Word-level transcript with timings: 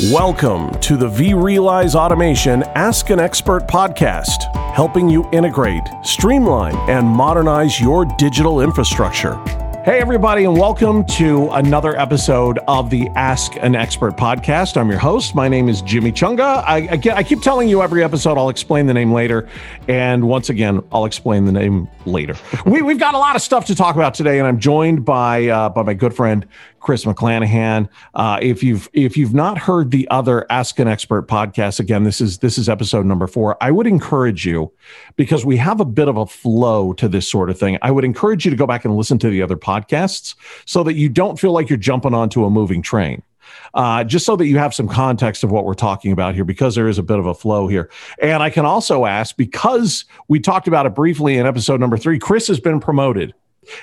Welcome 0.00 0.72
to 0.80 0.96
the 0.96 1.06
vRealize 1.06 1.94
Automation 1.94 2.64
Ask 2.74 3.10
an 3.10 3.20
Expert 3.20 3.68
podcast, 3.68 4.52
helping 4.74 5.08
you 5.08 5.24
integrate, 5.32 5.88
streamline, 6.02 6.74
and 6.90 7.06
modernize 7.06 7.80
your 7.80 8.04
digital 8.04 8.60
infrastructure. 8.60 9.40
Hey, 9.84 10.00
everybody, 10.00 10.44
and 10.44 10.56
welcome 10.56 11.04
to 11.08 11.50
another 11.50 11.94
episode 12.00 12.58
of 12.68 12.88
the 12.88 13.06
Ask 13.16 13.56
an 13.56 13.74
Expert 13.74 14.16
podcast. 14.16 14.78
I'm 14.78 14.88
your 14.88 14.98
host. 14.98 15.34
My 15.34 15.46
name 15.46 15.68
is 15.68 15.82
Jimmy 15.82 16.10
Chunga. 16.10 16.64
I, 16.66 16.88
I, 16.90 17.16
I, 17.16 17.22
keep 17.22 17.42
telling 17.42 17.68
you 17.68 17.82
every 17.82 18.02
episode, 18.02 18.38
I'll 18.38 18.48
explain 18.48 18.86
the 18.86 18.94
name 18.94 19.12
later. 19.12 19.46
And 19.86 20.26
once 20.26 20.48
again, 20.48 20.82
I'll 20.90 21.04
explain 21.04 21.44
the 21.44 21.52
name 21.52 21.86
later. 22.06 22.34
we, 22.64 22.80
we've 22.80 22.98
got 22.98 23.12
a 23.12 23.18
lot 23.18 23.36
of 23.36 23.42
stuff 23.42 23.66
to 23.66 23.74
talk 23.74 23.94
about 23.94 24.14
today, 24.14 24.38
and 24.38 24.48
I'm 24.48 24.58
joined 24.58 25.04
by, 25.04 25.48
uh, 25.48 25.68
by 25.68 25.82
my 25.82 25.92
good 25.92 26.16
friend, 26.16 26.46
Chris 26.84 27.06
McClanahan. 27.06 27.88
Uh, 28.14 28.38
if 28.42 28.62
you've 28.62 28.90
if 28.92 29.16
you've 29.16 29.32
not 29.32 29.56
heard 29.56 29.90
the 29.90 30.06
other 30.10 30.46
Ask 30.50 30.78
an 30.78 30.86
Expert 30.86 31.26
podcast, 31.26 31.80
again, 31.80 32.04
this 32.04 32.20
is 32.20 32.38
this 32.38 32.58
is 32.58 32.68
episode 32.68 33.06
number 33.06 33.26
four. 33.26 33.56
I 33.62 33.70
would 33.70 33.86
encourage 33.86 34.46
you 34.46 34.70
because 35.16 35.46
we 35.46 35.56
have 35.56 35.80
a 35.80 35.86
bit 35.86 36.08
of 36.08 36.18
a 36.18 36.26
flow 36.26 36.92
to 36.92 37.08
this 37.08 37.28
sort 37.28 37.48
of 37.48 37.58
thing. 37.58 37.78
I 37.80 37.90
would 37.90 38.04
encourage 38.04 38.44
you 38.44 38.50
to 38.50 38.56
go 38.56 38.66
back 38.66 38.84
and 38.84 38.94
listen 38.96 39.18
to 39.20 39.30
the 39.30 39.40
other 39.40 39.56
podcasts 39.74 40.34
so 40.66 40.82
that 40.82 40.94
you 40.94 41.08
don't 41.08 41.38
feel 41.38 41.52
like 41.52 41.68
you're 41.68 41.76
jumping 41.76 42.14
onto 42.14 42.44
a 42.44 42.50
moving 42.50 42.82
train. 42.82 43.22
Uh, 43.74 44.04
just 44.04 44.24
so 44.24 44.36
that 44.36 44.46
you 44.46 44.56
have 44.56 44.74
some 44.74 44.88
context 44.88 45.44
of 45.44 45.50
what 45.50 45.64
we're 45.64 45.74
talking 45.74 46.12
about 46.12 46.34
here, 46.34 46.44
because 46.44 46.74
there 46.74 46.88
is 46.88 46.98
a 46.98 47.02
bit 47.02 47.18
of 47.18 47.26
a 47.26 47.34
flow 47.34 47.66
here. 47.66 47.90
And 48.20 48.42
I 48.42 48.50
can 48.50 48.64
also 48.64 49.04
ask, 49.04 49.36
because 49.36 50.04
we 50.28 50.40
talked 50.40 50.68
about 50.68 50.86
it 50.86 50.94
briefly 50.94 51.36
in 51.36 51.46
episode 51.46 51.80
number 51.80 51.96
three, 51.96 52.18
Chris 52.18 52.46
has 52.48 52.60
been 52.60 52.80
promoted. 52.80 53.34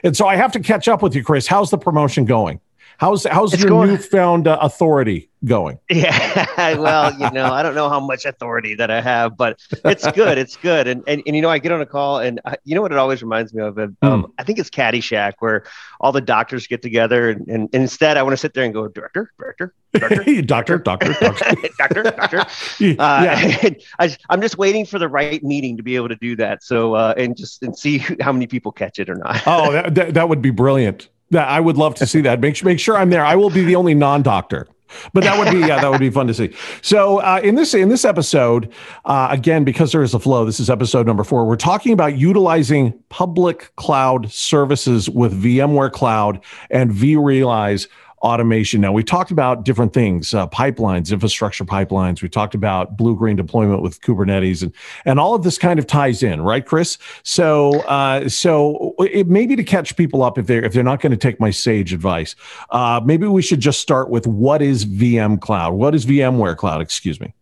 And 0.03 0.15
so 0.15 0.27
I 0.27 0.35
have 0.35 0.51
to 0.53 0.59
catch 0.59 0.87
up 0.87 1.01
with 1.01 1.15
you, 1.15 1.23
Chris. 1.23 1.47
How's 1.47 1.71
the 1.71 1.77
promotion 1.77 2.25
going? 2.25 2.59
How's 3.01 3.25
how's 3.25 3.51
it's 3.51 3.63
your 3.63 3.69
going, 3.69 3.89
newfound 3.89 4.47
uh, 4.47 4.59
authority 4.61 5.31
going? 5.43 5.79
Yeah, 5.89 6.77
well, 6.77 7.11
you 7.13 7.31
know, 7.31 7.51
I 7.51 7.63
don't 7.63 7.73
know 7.73 7.89
how 7.89 7.99
much 7.99 8.25
authority 8.25 8.75
that 8.75 8.91
I 8.91 9.01
have, 9.01 9.35
but 9.35 9.59
it's 9.83 10.05
good. 10.11 10.37
It's 10.37 10.55
good. 10.55 10.87
And 10.87 11.03
and, 11.07 11.23
and 11.25 11.35
you 11.35 11.41
know, 11.41 11.49
I 11.49 11.57
get 11.57 11.71
on 11.71 11.81
a 11.81 11.85
call, 11.87 12.19
and 12.19 12.39
I, 12.45 12.57
you 12.63 12.75
know 12.75 12.83
what 12.83 12.91
it 12.91 12.99
always 12.99 13.23
reminds 13.23 13.55
me 13.55 13.63
of? 13.63 13.75
Um, 13.79 13.97
mm. 14.03 14.31
I 14.37 14.43
think 14.43 14.59
it's 14.59 14.69
Caddyshack, 14.69 15.33
where 15.39 15.63
all 15.99 16.11
the 16.11 16.21
doctors 16.21 16.67
get 16.67 16.83
together, 16.83 17.31
and, 17.31 17.47
and, 17.47 17.69
and 17.73 17.81
instead, 17.81 18.17
I 18.17 18.23
want 18.23 18.33
to 18.33 18.37
sit 18.37 18.53
there 18.53 18.65
and 18.65 18.73
go, 18.73 18.87
director, 18.87 19.33
director, 19.39 19.73
doctor, 19.93 20.77
doctor, 20.77 20.77
doctor, 20.77 21.13
doctor, 21.19 21.63
doctor, 21.79 22.03
doctor. 22.03 22.39
Uh, 22.39 22.45
yeah. 22.79 23.69
I, 23.97 24.15
am 24.29 24.41
just 24.41 24.59
waiting 24.59 24.85
for 24.85 24.99
the 24.99 25.07
right 25.07 25.43
meeting 25.43 25.75
to 25.77 25.81
be 25.81 25.95
able 25.95 26.09
to 26.09 26.17
do 26.17 26.35
that. 26.35 26.61
So 26.61 26.93
uh, 26.93 27.15
and 27.17 27.35
just 27.35 27.63
and 27.63 27.75
see 27.75 27.97
how 28.19 28.31
many 28.31 28.45
people 28.45 28.71
catch 28.71 28.99
it 28.99 29.09
or 29.09 29.15
not. 29.15 29.41
oh, 29.47 29.71
that, 29.71 29.95
that, 29.95 30.13
that 30.13 30.29
would 30.29 30.43
be 30.43 30.51
brilliant. 30.51 31.09
That 31.31 31.47
I 31.47 31.59
would 31.59 31.77
love 31.77 31.95
to 31.95 32.05
see 32.05 32.21
that. 32.21 32.39
Make 32.39 32.55
sure 32.55 32.65
make 32.65 32.79
sure 32.79 32.97
I'm 32.97 33.09
there. 33.09 33.25
I 33.25 33.35
will 33.35 33.49
be 33.49 33.63
the 33.63 33.75
only 33.75 33.93
non-doctor. 33.93 34.67
But 35.13 35.23
that 35.23 35.37
would 35.37 35.51
be 35.51 35.59
yeah, 35.59 35.81
that 35.81 35.89
would 35.89 35.99
be 35.99 36.09
fun 36.09 36.27
to 36.27 36.33
see. 36.33 36.53
So 36.81 37.19
uh, 37.19 37.39
in 37.43 37.55
this 37.55 37.73
in 37.73 37.89
this 37.89 38.05
episode, 38.05 38.71
uh, 39.05 39.27
again 39.31 39.63
because 39.63 39.91
there 39.91 40.03
is 40.03 40.13
a 40.13 40.19
flow. 40.19 40.45
This 40.45 40.59
is 40.59 40.69
episode 40.69 41.07
number 41.07 41.23
four. 41.23 41.45
We're 41.45 41.55
talking 41.55 41.93
about 41.93 42.17
utilizing 42.17 42.93
public 43.09 43.73
cloud 43.75 44.31
services 44.31 45.09
with 45.09 45.41
VMware 45.41 45.91
Cloud 45.91 46.43
and 46.69 46.91
vRealize 46.91 47.87
automation. 48.21 48.81
Now, 48.81 48.91
we 48.91 49.03
talked 49.03 49.31
about 49.31 49.63
different 49.63 49.93
things, 49.93 50.33
uh, 50.33 50.47
pipelines, 50.47 51.11
infrastructure 51.11 51.65
pipelines. 51.65 52.21
We 52.21 52.29
talked 52.29 52.55
about 52.55 52.97
blue 52.97 53.15
green 53.15 53.35
deployment 53.35 53.81
with 53.81 54.01
Kubernetes, 54.01 54.61
and 54.61 54.73
and 55.05 55.19
all 55.19 55.35
of 55.35 55.43
this 55.43 55.57
kind 55.57 55.79
of 55.79 55.87
ties 55.87 56.23
in, 56.23 56.41
right, 56.41 56.65
Chris? 56.65 56.97
So, 57.23 57.81
uh, 57.81 58.29
so 58.29 58.95
it, 58.99 59.27
maybe 59.27 59.55
to 59.55 59.63
catch 59.63 59.95
people 59.95 60.23
up 60.23 60.37
if 60.37 60.47
they're 60.47 60.63
if 60.63 60.73
they're 60.73 60.83
not 60.83 61.01
going 61.01 61.11
to 61.11 61.17
take 61.17 61.39
my 61.39 61.51
sage 61.51 61.93
advice, 61.93 62.35
uh, 62.69 63.01
maybe 63.03 63.27
we 63.27 63.41
should 63.41 63.59
just 63.59 63.79
start 63.79 64.09
with 64.09 64.27
what 64.27 64.61
is 64.61 64.85
VM 64.85 65.39
Cloud? 65.39 65.73
What 65.73 65.95
is 65.95 66.05
VMware 66.05 66.57
Cloud? 66.57 66.81
Excuse 66.81 67.19
me. 67.19 67.33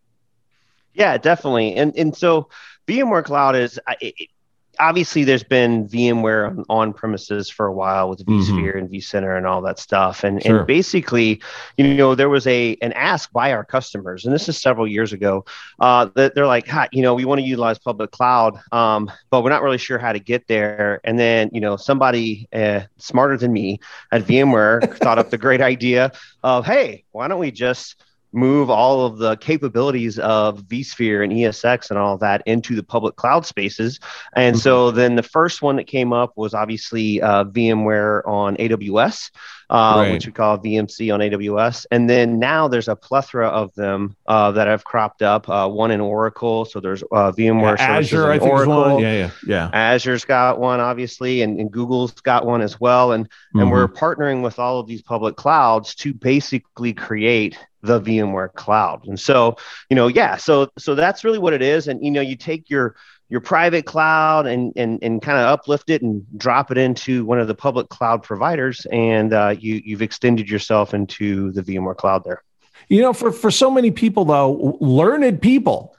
Yeah, 0.94 1.18
definitely, 1.18 1.76
and 1.76 1.96
and 1.98 2.16
so 2.16 2.50
VMware 2.88 3.24
Cloud 3.24 3.56
is. 3.56 3.80
It, 4.02 4.30
obviously 4.80 5.24
there's 5.24 5.44
been 5.44 5.88
VMware 5.88 6.64
on, 6.70 6.94
premises 6.94 7.50
for 7.50 7.68
a 7.68 7.74
while 7.74 8.10
with 8.10 8.26
vSphere 8.26 8.50
mm-hmm. 8.50 8.78
and 8.78 8.90
vCenter 8.90 9.38
and 9.38 9.46
all 9.46 9.62
that 9.62 9.78
stuff. 9.78 10.24
And 10.24 10.42
sure. 10.42 10.60
and 10.60 10.68
basically, 10.68 11.42
you 11.78 11.94
know, 11.94 12.16
there 12.16 12.30
was 12.30 12.48
a 12.48 12.76
an 12.82 12.94
ask 12.94 13.32
by 13.32 13.52
our 13.52 13.64
customers, 13.64 14.26
and 14.26 14.34
this 14.34 14.50
is 14.50 14.58
several 14.58 14.88
years 14.88 15.14
ago, 15.14 15.46
uh, 15.80 16.10
that 16.16 16.34
they're 16.34 16.48
like, 16.48 16.74
ah, 16.74 16.88
you 16.92 17.02
know, 17.02 17.14
we 17.14 17.26
want 17.26 17.40
to 17.40 17.46
utilize 17.46 17.78
public 17.78 18.12
cloud, 18.12 18.60
um, 18.72 19.12
but 19.30 19.44
we're 19.44 19.50
not 19.50 19.62
really 19.62 19.78
sure 19.78 20.00
how 20.00 20.12
to 20.12 20.20
get 20.20 20.48
there. 20.48 21.00
And 21.04 21.20
then, 21.20 21.50
you 21.54 21.62
know, 21.62 21.76
somebody 21.76 22.48
uh, 22.54 22.82
smarter 22.98 23.38
than 23.38 23.54
me 23.54 23.80
at 24.12 24.24
VMware 24.24 24.98
thought 25.00 25.20
up 25.20 25.30
the 25.30 25.38
great 25.38 25.62
idea 25.62 26.12
of, 26.44 26.66
hey, 26.66 27.04
why 27.12 27.28
don't 27.28 27.40
we 27.40 27.52
just 27.52 27.96
move 28.32 28.70
all 28.70 29.06
of 29.06 29.18
the 29.18 29.36
capabilities 29.38 30.20
of 30.20 30.64
vSphere 30.64 31.24
and 31.24 31.34
ESX 31.34 31.90
and 31.90 31.98
all 31.98 32.18
that 32.18 32.44
into 32.46 32.76
the 32.76 32.84
public 32.84 33.16
cloud 33.16 33.46
spaces. 33.46 34.00
And 34.34 34.56
mm-hmm. 34.56 34.62
so 34.62 34.92
then 34.92 35.16
the 35.16 35.24
first 35.24 35.62
one 35.62 35.78
that 35.78 35.88
came 35.88 36.14
up 36.14 36.34
was 36.36 36.54
obviously 36.54 37.22
uh, 37.22 37.46
VMware 37.46 38.28
on 38.28 38.56
AWS. 38.58 39.32
Uh, 39.70 39.96
right. 39.98 40.14
which 40.14 40.26
we 40.26 40.32
call 40.32 40.58
VMC 40.58 41.14
on 41.14 41.20
AWS. 41.20 41.86
And 41.92 42.10
then 42.10 42.40
now 42.40 42.68
there's 42.68 42.88
a 42.88 42.96
plethora 42.96 43.48
of 43.48 43.74
them 43.76 44.16
uh, 44.26 44.52
that 44.54 44.66
have 44.66 44.84
cropped 44.84 45.22
up. 45.22 45.48
Uh, 45.48 45.70
one 45.70 45.92
in 45.92 46.02
Oracle, 46.02 46.66
so 46.66 46.80
there's 46.80 47.04
uh, 47.04 47.32
VMware 47.32 47.78
yeah, 47.78 47.98
Azure, 47.98 48.32
I 48.32 48.40
think 48.40 48.52
Oracle. 48.52 49.00
Yeah, 49.00 49.14
yeah, 49.14 49.32
yeah. 49.46 49.94
Azure's 49.94 50.26
got 50.26 50.60
one, 50.60 50.80
obviously, 50.80 51.44
and, 51.44 51.60
and 51.60 51.72
Google's 51.72 52.14
got 52.14 52.48
one 52.48 52.62
as 52.62 52.80
well. 52.80 53.12
And 53.12 53.26
mm-hmm. 53.26 53.60
and 53.60 53.72
we're 53.72 53.88
partnering 53.88 54.42
with 54.42 54.58
all 54.58 54.80
of 54.80 54.88
these 54.88 55.04
public 55.04 55.36
clouds 55.36 55.94
to 55.96 56.14
basically 56.14 56.94
create 56.94 57.58
the 57.82 58.02
VMware 58.02 58.54
cloud. 58.54 59.06
And 59.08 59.20
so, 59.20 59.56
you 59.90 59.96
know, 59.96 60.08
yeah, 60.08 60.36
so 60.36 60.72
so 60.78 60.96
that's 60.96 61.24
really 61.24 61.40
what 61.40 61.54
it 61.54 61.62
is. 61.62 61.88
And 61.88 62.04
you 62.04 62.12
know, 62.12 62.22
you 62.22 62.36
take 62.36 62.70
your 62.70 62.96
your 63.30 63.42
private 63.42 63.86
cloud 63.86 64.48
and 64.48 64.74
and 64.76 65.00
and 65.04 65.22
kind 65.22 65.38
of 65.38 65.46
uplift 65.46 65.90
it 65.90 66.02
and 66.02 66.26
drop 66.38 66.72
it 66.72 66.78
into 66.78 67.24
one 67.26 67.40
of 67.40 67.48
the 67.48 67.56
public 67.56 67.90
cloud 67.90 68.24
providers, 68.24 68.86
and 68.92 69.34
uh, 69.34 69.56
you 69.58 69.82
you've 69.86 70.02
extended 70.02 70.50
yourself 70.50 70.94
into 70.94 71.52
the 71.52 71.62
VMware 71.62 71.96
cloud 71.96 72.24
there. 72.24 72.44
You 72.88 73.02
know, 73.02 73.14
for 73.14 73.32
for 73.32 73.52
so 73.52 73.70
many 73.70 73.92
people 73.92 74.26
though, 74.26 74.78
learned 74.82 75.42
people 75.42 75.96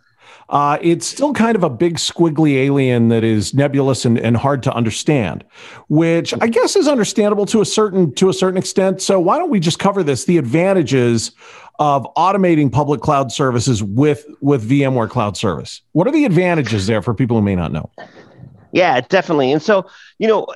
uh, 0.51 0.79
it's 0.83 1.07
still 1.07 1.33
kind 1.33 1.55
of 1.55 1.63
a 1.63 1.71
big 1.71 1.97
squiggly 1.97 2.57
alien 2.57 3.09
that 3.09 3.23
is 3.23 3.55
nebulous 3.55 4.05
and, 4.05 4.19
and 4.19 4.37
hard 4.37 4.65
to 4.65 4.75
understand, 4.75 5.45
which 5.89 6.35
I 6.41 6.49
guess 6.49 6.75
is 6.75 6.89
understandable 6.89 7.47
to 7.47 7.61
a 7.61 7.65
certain 7.65 8.13
to 8.17 8.29
a 8.29 8.33
certain 8.35 8.59
extent. 8.59 9.01
So 9.01 9.21
why 9.21 9.39
don't 9.39 9.51
we 9.51 9.61
just 9.61 9.79
cover 9.79 10.03
this? 10.03 10.25
The 10.25 10.39
advantages 10.39 11.31
of 11.79 12.07
automating 12.17 12.71
public 12.71 13.01
cloud 13.01 13.31
services 13.31 13.81
with 13.81 14.27
with 14.41 14.69
VMware 14.69 15.09
Cloud 15.09 15.37
Service. 15.37 15.83
What 15.93 16.09
are 16.09 16.13
the 16.13 16.25
advantages 16.25 16.89
there 16.89 17.01
for 17.01 17.15
people 17.15 17.37
who 17.37 17.43
may 17.43 17.55
not 17.55 17.73
know? 17.73 17.89
Yeah, 18.73 19.01
definitely. 19.03 19.53
And 19.53 19.63
so, 19.63 19.87
you 20.19 20.27
know, 20.27 20.49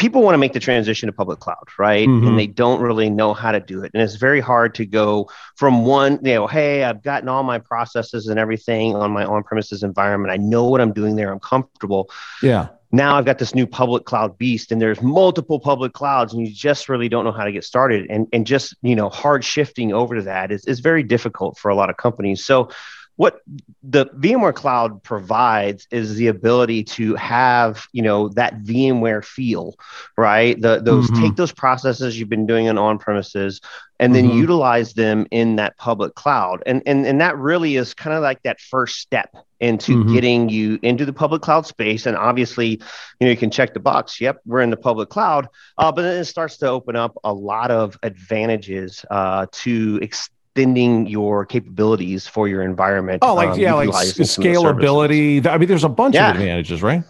people 0.00 0.22
want 0.22 0.32
to 0.32 0.38
make 0.38 0.54
the 0.54 0.60
transition 0.60 1.06
to 1.08 1.12
public 1.12 1.38
cloud, 1.38 1.68
right? 1.78 2.08
Mm-hmm. 2.08 2.26
And 2.26 2.38
they 2.38 2.46
don't 2.46 2.80
really 2.80 3.10
know 3.10 3.34
how 3.34 3.52
to 3.52 3.60
do 3.60 3.84
it. 3.84 3.90
And 3.92 4.02
it's 4.02 4.16
very 4.16 4.40
hard 4.40 4.74
to 4.76 4.86
go 4.86 5.30
from 5.56 5.84
one, 5.84 6.18
you 6.24 6.34
know, 6.34 6.46
hey, 6.46 6.82
I've 6.84 7.02
gotten 7.02 7.28
all 7.28 7.42
my 7.42 7.58
processes 7.58 8.26
and 8.26 8.38
everything 8.38 8.96
on 8.96 9.12
my 9.12 9.26
on 9.26 9.44
premises 9.44 9.82
environment. 9.82 10.32
I 10.32 10.38
know 10.38 10.64
what 10.64 10.80
I'm 10.80 10.94
doing 10.94 11.16
there. 11.16 11.30
I'm 11.30 11.38
comfortable. 11.38 12.10
Yeah. 12.42 12.68
Now 12.92 13.16
I've 13.16 13.26
got 13.26 13.38
this 13.38 13.54
new 13.54 13.66
public 13.66 14.04
cloud 14.04 14.36
beast 14.38 14.72
and 14.72 14.80
there's 14.80 15.00
multiple 15.00 15.60
public 15.60 15.92
clouds 15.92 16.32
and 16.32 16.44
you 16.44 16.52
just 16.52 16.88
really 16.88 17.08
don't 17.08 17.24
know 17.24 17.30
how 17.30 17.44
to 17.44 17.52
get 17.52 17.64
started. 17.64 18.10
And, 18.10 18.26
and 18.32 18.46
just, 18.46 18.74
you 18.82 18.96
know, 18.96 19.10
hard 19.10 19.44
shifting 19.44 19.92
over 19.92 20.16
to 20.16 20.22
that 20.22 20.50
is, 20.50 20.64
is 20.64 20.80
very 20.80 21.02
difficult 21.02 21.58
for 21.58 21.68
a 21.68 21.74
lot 21.74 21.90
of 21.90 21.98
companies. 21.98 22.44
So 22.44 22.70
what 23.20 23.42
the 23.82 24.06
VMware 24.06 24.54
cloud 24.54 25.02
provides 25.02 25.86
is 25.90 26.14
the 26.14 26.28
ability 26.28 26.84
to 26.84 27.14
have, 27.16 27.86
you 27.92 28.00
know, 28.00 28.30
that 28.30 28.62
VMware 28.62 29.22
feel, 29.22 29.74
right? 30.16 30.58
The, 30.58 30.80
those 30.80 31.10
mm-hmm. 31.10 31.24
take 31.24 31.36
those 31.36 31.52
processes 31.52 32.18
you've 32.18 32.30
been 32.30 32.46
doing 32.46 32.64
in 32.64 32.78
on 32.78 32.96
premises 32.98 33.60
and 33.98 34.14
then 34.14 34.24
mm-hmm. 34.24 34.38
utilize 34.38 34.94
them 34.94 35.26
in 35.30 35.56
that 35.56 35.76
public 35.76 36.14
cloud. 36.14 36.62
And, 36.64 36.82
and, 36.86 37.04
and 37.06 37.20
that 37.20 37.36
really 37.36 37.76
is 37.76 37.92
kind 37.92 38.16
of 38.16 38.22
like 38.22 38.42
that 38.44 38.58
first 38.58 38.96
step 39.00 39.36
into 39.60 39.98
mm-hmm. 39.98 40.14
getting 40.14 40.48
you 40.48 40.78
into 40.80 41.04
the 41.04 41.12
public 41.12 41.42
cloud 41.42 41.66
space. 41.66 42.06
And 42.06 42.16
obviously, 42.16 42.68
you 42.68 42.80
know, 43.20 43.28
you 43.28 43.36
can 43.36 43.50
check 43.50 43.74
the 43.74 43.80
box. 43.80 44.18
Yep, 44.18 44.38
we're 44.46 44.62
in 44.62 44.70
the 44.70 44.78
public 44.78 45.10
cloud. 45.10 45.46
Uh, 45.76 45.92
but 45.92 46.00
then 46.00 46.18
it 46.18 46.24
starts 46.24 46.56
to 46.56 46.68
open 46.68 46.96
up 46.96 47.18
a 47.22 47.34
lot 47.34 47.70
of 47.70 47.98
advantages 48.02 49.04
uh, 49.10 49.44
to 49.52 49.98
extend 50.00 50.39
extending 50.50 51.06
your 51.06 51.46
capabilities 51.46 52.26
for 52.26 52.48
your 52.48 52.62
environment. 52.62 53.20
Oh, 53.22 53.34
like 53.34 53.50
um, 53.50 53.58
yeah, 53.58 53.74
like 53.74 53.88
scalability. 53.88 55.46
I 55.46 55.58
mean, 55.58 55.68
there's 55.68 55.84
a 55.84 55.88
bunch 55.88 56.14
yeah. 56.14 56.30
of 56.30 56.36
advantages, 56.36 56.82
right? 56.82 57.04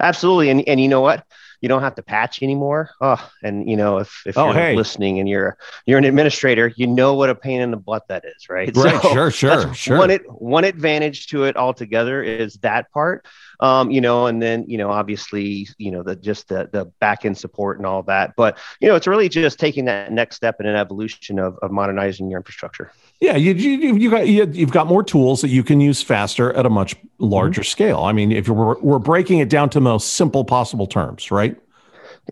Absolutely, 0.00 0.50
and 0.50 0.66
and 0.66 0.80
you 0.80 0.88
know 0.88 1.00
what? 1.00 1.24
You 1.60 1.68
don't 1.68 1.82
have 1.82 1.94
to 1.96 2.02
patch 2.02 2.42
anymore. 2.42 2.90
Oh, 3.00 3.30
and 3.42 3.68
you 3.68 3.76
know 3.76 3.98
if 3.98 4.22
if 4.26 4.38
oh, 4.38 4.46
you're 4.46 4.54
hey. 4.54 4.76
listening 4.76 5.20
and 5.20 5.28
you're 5.28 5.58
you're 5.84 5.98
an 5.98 6.04
administrator, 6.04 6.72
you 6.76 6.86
know 6.86 7.14
what 7.14 7.28
a 7.28 7.34
pain 7.34 7.60
in 7.60 7.70
the 7.70 7.76
butt 7.76 8.08
that 8.08 8.24
is, 8.24 8.48
right? 8.48 8.74
Right. 8.74 9.02
So 9.02 9.12
sure. 9.12 9.30
Sure. 9.30 9.74
Sure. 9.74 9.98
One 9.98 10.10
it 10.10 10.22
one 10.30 10.64
advantage 10.64 11.28
to 11.28 11.44
it 11.44 11.56
altogether 11.56 12.22
is 12.22 12.54
that 12.56 12.90
part. 12.90 13.26
Um, 13.60 13.90
you 13.90 14.00
know, 14.00 14.26
and 14.26 14.40
then 14.42 14.64
you 14.68 14.78
know, 14.78 14.90
obviously, 14.90 15.68
you 15.78 15.90
know, 15.90 16.02
the 16.02 16.16
just 16.16 16.48
the 16.48 16.68
the 16.72 16.86
back 17.00 17.24
end 17.24 17.38
support 17.38 17.78
and 17.78 17.86
all 17.86 18.02
that. 18.04 18.34
But 18.36 18.58
you 18.80 18.88
know, 18.88 18.94
it's 18.94 19.06
really 19.06 19.28
just 19.28 19.58
taking 19.58 19.84
that 19.86 20.12
next 20.12 20.36
step 20.36 20.60
in 20.60 20.66
an 20.66 20.76
evolution 20.76 21.38
of, 21.38 21.58
of 21.62 21.70
modernizing 21.70 22.30
your 22.30 22.38
infrastructure. 22.38 22.92
Yeah, 23.20 23.36
you 23.36 23.54
you 23.54 23.96
you 23.96 24.10
got 24.10 24.28
you've 24.28 24.72
got 24.72 24.86
more 24.86 25.02
tools 25.02 25.40
that 25.40 25.48
you 25.48 25.62
can 25.62 25.80
use 25.80 26.02
faster 26.02 26.52
at 26.52 26.66
a 26.66 26.70
much 26.70 26.94
larger 27.18 27.62
mm-hmm. 27.62 27.66
scale. 27.66 28.00
I 28.00 28.12
mean, 28.12 28.32
if 28.32 28.48
we're 28.48 28.78
we're 28.80 28.98
breaking 28.98 29.38
it 29.38 29.48
down 29.48 29.70
to 29.70 29.78
the 29.78 29.82
most 29.82 30.14
simple 30.14 30.44
possible 30.44 30.86
terms, 30.86 31.30
right? 31.30 31.56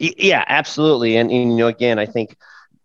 Yeah, 0.00 0.44
absolutely. 0.48 1.16
And, 1.16 1.30
and 1.30 1.52
you 1.52 1.56
know, 1.56 1.68
again, 1.68 1.98
I 1.98 2.06
think 2.06 2.36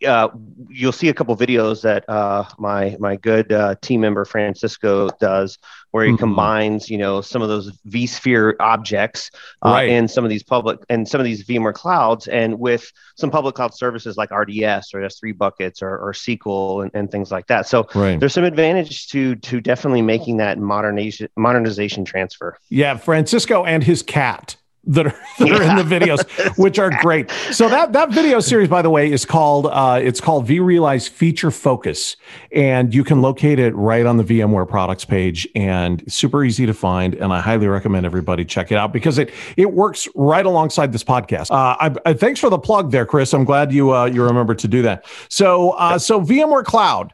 uh, 0.06 0.30
you'll 0.70 0.92
see 0.92 1.10
a 1.10 1.14
couple 1.14 1.36
videos 1.36 1.82
that 1.82 2.08
uh, 2.10 2.46
my 2.58 2.96
my 3.00 3.16
good 3.16 3.52
uh, 3.52 3.76
team 3.82 4.02
member 4.02 4.26
Francisco 4.26 5.10
does, 5.20 5.58
where 5.92 6.06
he 6.06 6.12
mm-hmm. 6.12 6.20
combines, 6.20 6.90
you 6.90 6.98
know, 6.98 7.22
some 7.22 7.42
of 7.42 7.50
those 7.50 7.72
vSphere 7.88 8.56
objects 8.60 9.32
uh, 9.66 9.72
right. 9.72 9.90
and 9.90 10.10
some 10.10 10.24
of 10.24 10.30
these 10.30 10.44
public 10.44 10.80
and 10.90 11.08
some 11.08 11.20
of 11.20 11.26
these 11.26 11.46
VMware 11.46 11.74
clouds, 11.74 12.28
and 12.28 12.60
with 12.60 12.92
some 13.16 13.30
public 13.30 13.56
cloud 13.56 13.74
services 13.74 14.16
like 14.16 14.32
RDS 14.32 14.94
or 14.94 15.02
S3 15.02 15.38
buckets 15.38 15.82
or, 15.82 15.98
or 15.98 16.14
SQL 16.14 16.84
and, 16.84 16.92
and, 16.94 17.12
things 17.12 17.32
like 17.32 17.48
that. 17.48 17.68
So 17.68 17.88
right. 17.96 18.20
there's 18.20 18.34
some 18.34 18.44
advantage 18.44 19.08
to 19.10 19.36
to 19.36 19.60
definitely 19.60 20.02
making 20.02 20.38
that 20.38 20.58
modernization 20.58 21.28
modernization 21.36 22.06
transfer. 22.06 22.58
Yeah, 22.70 22.98
Francisco 22.98 23.66
and 23.66 23.84
his 23.84 24.04
cat 24.04 24.56
that 24.90 25.06
are, 25.08 25.16
that 25.40 25.48
yeah. 25.48 25.56
are 25.56 25.64
in 25.64 25.76
the 25.76 25.96
videos, 25.96 26.58
which 26.58 26.80
are 26.80 26.90
great. 27.02 27.30
So 27.52 27.70
that 27.70 27.94
that 27.94 28.10
video 28.10 28.40
series, 28.40 28.68
by 28.68 28.82
the 28.82 28.90
way, 28.90 29.12
is 29.12 29.26
called 29.26 29.68
uh, 29.68 30.00
it's 30.02 30.20
called 30.20 30.48
vRealize 30.48 31.08
Feature 31.08 31.52
Focus, 31.52 32.18
and 32.52 32.94
you 32.94 33.04
can 33.04 33.22
locate 33.22 33.60
it 33.60 33.76
right 33.76 34.06
on 34.06 34.18
the 34.18 34.24
VMware 34.24 34.68
products 34.68 35.06
page, 35.06 35.48
and 35.56 36.04
super 36.12 36.44
easy 36.44 36.66
to 36.66 36.74
find. 36.74 37.14
And 37.14 37.32
I 37.32 37.40
highly 37.40 37.68
recommend 37.68 38.06
everybody 38.06 38.44
check 38.44 38.72
it 38.72 38.76
out 38.76 38.92
because 38.92 39.18
it 39.18 39.32
it 39.56 39.72
works 39.72 40.08
right 40.16 40.46
alongside 40.46 40.92
this 40.92 41.04
podcast. 41.04 41.52
Uh, 41.52 41.78
I, 41.80 41.96
I, 42.06 42.14
thanks 42.14 42.40
for 42.40 42.50
the 42.50 42.60
plug 42.60 42.92
there, 42.92 43.06
Chris. 43.06 43.34
I'm 43.34 43.46
glad 43.46 43.72
you 43.72 43.94
uh, 43.94 44.06
you 44.06 44.24
remembered 44.24 44.60
to 44.60 44.68
do 44.68 44.82
that. 44.82 45.06
So 45.30 45.72
uh, 45.72 46.00
so 46.00 46.22
VMware 46.22 46.66
Cloud. 46.66 47.14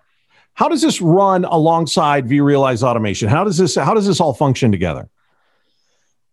How 0.53 0.69
does 0.69 0.81
this 0.81 1.01
run 1.01 1.43
alongside 1.43 2.29
vRealize 2.29 2.81
automation? 2.81 3.27
How 3.27 3.43
does 3.43 3.57
this 3.57 3.75
how 3.75 3.93
does 3.93 4.07
this 4.07 4.21
all 4.21 4.33
function 4.33 4.71
together? 4.71 5.09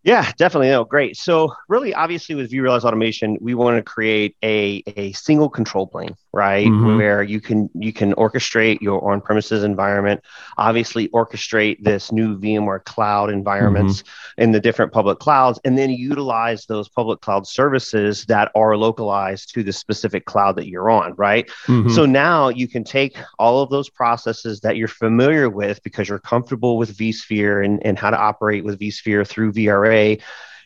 Yeah, 0.04 0.30
definitely. 0.36 0.68
No, 0.70 0.84
great. 0.84 1.16
So 1.16 1.54
really, 1.68 1.94
obviously 1.94 2.34
with 2.34 2.50
vRealize 2.50 2.82
automation, 2.82 3.38
we 3.40 3.54
want 3.54 3.76
to 3.76 3.82
create 3.82 4.36
a, 4.42 4.82
a 4.96 5.12
single 5.12 5.48
control 5.48 5.86
plane, 5.86 6.16
right? 6.32 6.66
Mm-hmm. 6.66 6.96
Where 6.96 7.22
you 7.22 7.40
can 7.40 7.68
you 7.74 7.92
can 7.92 8.14
orchestrate 8.14 8.80
your 8.80 9.12
on-premises 9.12 9.64
environment, 9.64 10.22
obviously 10.56 11.08
orchestrate 11.08 11.82
this 11.82 12.10
new 12.10 12.38
VMware 12.38 12.84
cloud 12.84 13.30
environments 13.30 14.02
mm-hmm. 14.02 14.42
in 14.42 14.52
the 14.52 14.60
different 14.60 14.92
public 14.92 15.18
clouds, 15.18 15.60
and 15.64 15.76
then 15.76 15.90
utilize 15.90 16.66
those 16.66 16.88
public 16.88 17.20
cloud 17.20 17.46
services 17.46 18.24
that 18.26 18.50
are 18.54 18.76
localized 18.76 19.52
to 19.54 19.62
the 19.62 19.72
specific 19.72 20.24
cloud 20.24 20.56
that 20.56 20.68
you're 20.68 20.90
on, 20.90 21.14
right? 21.16 21.48
Mm-hmm. 21.66 21.90
So 21.90 22.06
now 22.06 22.48
you 22.48 22.66
can 22.66 22.84
take 22.84 23.16
all 23.38 23.62
of 23.62 23.70
those 23.70 23.90
processes 23.90 24.60
that 24.60 24.76
you're 24.76 24.88
familiar 24.88 25.50
with 25.50 25.82
because 25.82 26.08
you're 26.08 26.18
comfortable 26.18 26.78
with 26.78 26.96
vSphere 26.96 27.64
and, 27.64 27.84
and 27.84 27.98
how 27.98 28.10
to 28.10 28.18
operate 28.18 28.64
with 28.64 28.78
vSphere 28.78 29.26
through 29.26 29.52
VRA 29.52 30.20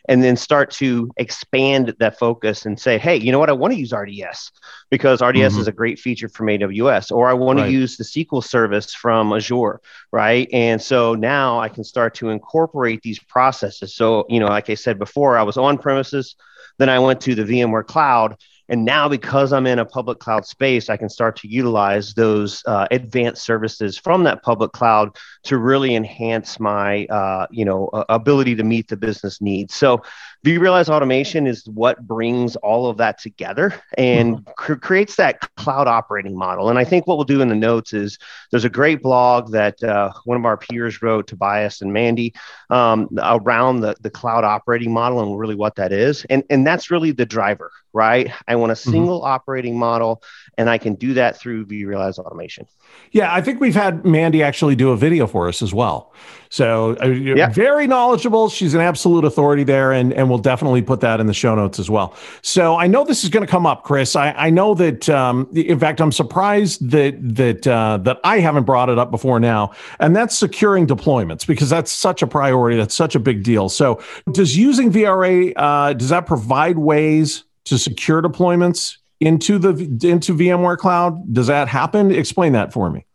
and 0.07 0.23
then 0.23 0.37
start 0.37 0.71
to 0.71 1.11
expand 1.17 1.93
that 1.99 2.17
focus 2.17 2.65
and 2.65 2.79
say, 2.79 2.97
hey, 2.97 3.17
you 3.17 3.31
know 3.31 3.39
what? 3.39 3.49
I 3.49 3.53
want 3.53 3.73
to 3.73 3.79
use 3.79 3.93
RDS 3.93 4.51
because 4.89 5.21
RDS 5.21 5.37
mm-hmm. 5.37 5.59
is 5.61 5.67
a 5.67 5.71
great 5.71 5.99
feature 5.99 6.29
from 6.29 6.47
AWS, 6.47 7.11
or 7.11 7.29
I 7.29 7.33
want 7.33 7.59
right. 7.59 7.65
to 7.65 7.71
use 7.71 7.97
the 7.97 8.03
SQL 8.03 8.43
service 8.43 8.93
from 8.93 9.33
Azure, 9.33 9.81
right? 10.11 10.47
And 10.53 10.81
so 10.81 11.15
now 11.15 11.59
I 11.59 11.69
can 11.69 11.83
start 11.83 12.15
to 12.15 12.29
incorporate 12.29 13.01
these 13.01 13.19
processes. 13.19 13.95
So, 13.95 14.25
you 14.29 14.39
know, 14.39 14.47
like 14.47 14.69
I 14.69 14.75
said 14.75 14.97
before, 14.97 15.37
I 15.37 15.43
was 15.43 15.57
on 15.57 15.77
premises, 15.77 16.35
then 16.77 16.89
I 16.89 16.99
went 16.99 17.21
to 17.21 17.35
the 17.35 17.43
VMware 17.43 17.85
cloud 17.85 18.37
and 18.69 18.83
now, 18.83 19.07
because 19.07 19.53
I'm 19.53 19.65
in 19.65 19.79
a 19.79 19.85
public 19.85 20.19
cloud 20.19 20.45
space, 20.45 20.89
I 20.89 20.97
can 20.97 21.09
start 21.09 21.35
to 21.37 21.47
utilize 21.47 22.13
those 22.13 22.63
uh, 22.65 22.87
advanced 22.91 23.45
services 23.45 23.97
from 23.97 24.23
that 24.25 24.43
public 24.43 24.71
cloud 24.73 25.15
to 25.43 25.57
really 25.57 25.95
enhance 25.95 26.59
my, 26.59 27.05
uh, 27.05 27.47
you 27.49 27.63
know, 27.63 27.87
uh, 27.93 28.03
ability 28.09 28.55
to 28.55 28.63
meet 28.63 28.89
the 28.89 28.97
business 28.97 29.41
needs. 29.41 29.73
So, 29.73 30.01
vRealize 30.47 30.87
automation 30.87 31.45
is 31.45 31.67
what 31.67 32.07
brings 32.07 32.55
all 32.57 32.87
of 32.87 32.97
that 32.97 33.19
together 33.19 33.73
and 33.97 34.37
mm-hmm. 34.37 34.51
cr- 34.55 34.75
creates 34.75 35.15
that 35.17 35.53
cloud 35.55 35.87
operating 35.87 36.37
model. 36.37 36.69
And 36.69 36.79
I 36.79 36.85
think 36.85 37.05
what 37.05 37.17
we'll 37.17 37.25
do 37.25 37.41
in 37.41 37.49
the 37.49 37.55
notes 37.55 37.93
is 37.93 38.17
there's 38.51 38.63
a 38.63 38.69
great 38.69 39.01
blog 39.01 39.51
that 39.51 39.83
uh, 39.83 40.11
one 40.23 40.37
of 40.37 40.45
our 40.45 40.57
peers 40.57 41.01
wrote, 41.01 41.27
Tobias 41.27 41.81
and 41.81 41.91
Mandy, 41.91 42.33
um, 42.69 43.09
around 43.21 43.81
the, 43.81 43.95
the 43.99 44.09
cloud 44.09 44.45
operating 44.45 44.93
model 44.93 45.21
and 45.21 45.37
really 45.37 45.55
what 45.55 45.75
that 45.75 45.91
is. 45.91 46.25
And, 46.29 46.43
and 46.49 46.65
that's 46.65 46.89
really 46.89 47.11
the 47.11 47.25
driver, 47.25 47.71
right? 47.91 48.31
I 48.47 48.55
want 48.55 48.71
a 48.71 48.75
mm-hmm. 48.75 48.91
single 48.91 49.19
mm-hmm. 49.19 49.33
operating 49.33 49.77
model, 49.77 50.23
and 50.57 50.69
I 50.69 50.77
can 50.77 50.95
do 50.95 51.13
that 51.15 51.37
through 51.37 51.65
vRealize 51.65 52.19
automation. 52.19 52.67
Yeah, 53.11 53.33
I 53.33 53.41
think 53.41 53.59
we've 53.59 53.75
had 53.75 54.05
Mandy 54.05 54.43
actually 54.43 54.75
do 54.75 54.91
a 54.91 54.97
video 54.97 55.27
for 55.27 55.47
us 55.47 55.61
as 55.61 55.73
well. 55.73 56.13
So 56.49 56.95
uh, 57.01 57.07
yeah. 57.07 57.49
very 57.49 57.87
knowledgeable. 57.87 58.49
She's 58.49 58.73
an 58.73 58.81
absolute 58.81 59.25
authority 59.25 59.63
there, 59.63 59.91
and, 59.91 60.13
and 60.13 60.29
we'll 60.29 60.36
definitely 60.39 60.81
put 60.81 61.01
that 61.01 61.19
in 61.19 61.27
the 61.27 61.33
show 61.33 61.55
notes 61.55 61.79
as 61.79 61.89
well. 61.89 62.15
So 62.41 62.75
I 62.75 62.87
know 62.87 63.03
this 63.03 63.23
is 63.23 63.29
going 63.29 63.45
to 63.45 63.51
come 63.51 63.65
up, 63.65 63.83
Chris. 63.83 64.15
I, 64.15 64.31
I 64.31 64.49
know 64.49 64.73
that. 64.75 65.09
Um, 65.09 65.49
in 65.53 65.79
fact, 65.79 66.01
I'm 66.01 66.11
surprised 66.11 66.89
that 66.89 67.17
that 67.35 67.67
uh, 67.67 67.97
that 67.97 68.19
I 68.23 68.39
haven't 68.39 68.65
brought 68.65 68.89
it 68.89 68.97
up 68.97 69.11
before 69.11 69.39
now, 69.39 69.71
and 69.99 70.15
that's 70.15 70.37
securing 70.37 70.87
deployments 70.87 71.45
because 71.45 71.69
that's 71.69 71.91
such 71.91 72.21
a 72.21 72.27
priority. 72.27 72.77
That's 72.77 72.95
such 72.95 73.15
a 73.15 73.19
big 73.19 73.43
deal. 73.43 73.69
So 73.69 74.01
does 74.31 74.55
using 74.57 74.91
VRA 74.91 75.53
uh, 75.55 75.93
does 75.93 76.09
that 76.09 76.25
provide 76.25 76.77
ways 76.77 77.43
to 77.65 77.77
secure 77.77 78.21
deployments 78.21 78.97
into 79.19 79.57
the 79.59 79.71
into 80.07 80.33
VMware 80.33 80.77
Cloud? 80.77 81.33
Does 81.33 81.47
that 81.47 81.67
happen? 81.67 82.11
Explain 82.11 82.53
that 82.53 82.73
for 82.73 82.89
me. 82.89 83.05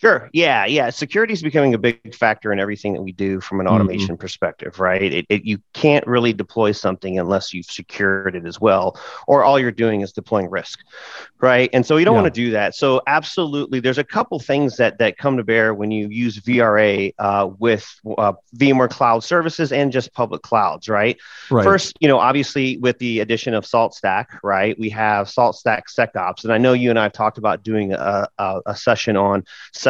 Sure. 0.00 0.30
Yeah. 0.32 0.64
Yeah. 0.64 0.88
Security 0.88 1.34
is 1.34 1.42
becoming 1.42 1.74
a 1.74 1.78
big 1.78 2.14
factor 2.14 2.54
in 2.54 2.58
everything 2.58 2.94
that 2.94 3.02
we 3.02 3.12
do 3.12 3.38
from 3.38 3.60
an 3.60 3.66
mm-hmm. 3.66 3.74
automation 3.74 4.14
mm-hmm. 4.14 4.20
perspective, 4.20 4.80
right? 4.80 5.12
It, 5.12 5.26
it, 5.28 5.44
you 5.44 5.58
can't 5.74 6.06
really 6.06 6.32
deploy 6.32 6.72
something 6.72 7.18
unless 7.18 7.52
you've 7.52 7.66
secured 7.66 8.34
it 8.34 8.46
as 8.46 8.58
well, 8.58 8.98
or 9.26 9.44
all 9.44 9.58
you're 9.58 9.70
doing 9.70 10.00
is 10.00 10.12
deploying 10.12 10.48
risk, 10.48 10.80
right? 11.38 11.68
And 11.74 11.84
so 11.84 11.98
you 11.98 12.06
don't 12.06 12.14
yeah. 12.14 12.22
want 12.22 12.34
to 12.34 12.40
do 12.40 12.50
that. 12.52 12.74
So 12.74 13.02
absolutely, 13.06 13.80
there's 13.80 13.98
a 13.98 14.04
couple 14.04 14.40
things 14.40 14.78
that 14.78 14.96
that 14.98 15.18
come 15.18 15.36
to 15.36 15.44
bear 15.44 15.74
when 15.74 15.90
you 15.90 16.08
use 16.08 16.38
VRA 16.40 17.12
uh, 17.18 17.50
with 17.58 17.86
uh, 18.16 18.32
VMware 18.56 18.88
Cloud 18.88 19.22
Services 19.22 19.70
and 19.70 19.92
just 19.92 20.14
public 20.14 20.40
clouds, 20.40 20.88
right? 20.88 21.18
right? 21.50 21.62
First, 21.62 21.98
you 22.00 22.08
know, 22.08 22.18
obviously 22.18 22.78
with 22.78 22.98
the 23.00 23.20
addition 23.20 23.52
of 23.52 23.66
Salt 23.66 23.94
Stack, 23.94 24.30
right? 24.42 24.78
We 24.78 24.88
have 24.90 25.28
Salt 25.28 25.56
Stack 25.56 25.88
SecOps, 25.88 26.44
and 26.44 26.54
I 26.54 26.56
know 26.56 26.72
you 26.72 26.88
and 26.88 26.98
I 26.98 27.02
have 27.02 27.12
talked 27.12 27.36
about 27.36 27.62
doing 27.62 27.92
a, 27.92 28.26
a, 28.38 28.60
a 28.64 28.76
session 28.76 29.18
on 29.18 29.44
SecOps, 29.74 29.89